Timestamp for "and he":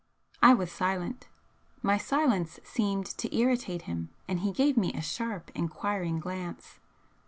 4.27-4.51